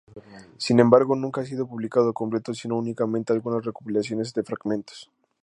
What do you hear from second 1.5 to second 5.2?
publicado completo sino únicamente algunas recopilaciones de fragmentos.